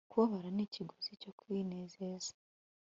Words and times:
Kubabara 0.11 0.49
ni 0.55 0.63
ikiguzi 0.67 1.11
cyo 1.21 1.31
kwinezeza 1.39 2.31